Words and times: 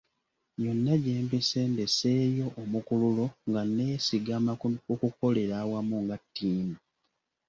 Yonna 0.63 0.93
gye 1.03 1.15
mpise 1.25 1.61
ndeseeyo 1.73 2.45
omukululo 2.61 3.25
nga 3.47 3.61
nneesigama 3.67 4.51
ku 4.61 4.67
kukolera 5.01 5.53
awamu 5.63 5.97
nga 6.03 6.15
ttiimu. 6.23 6.77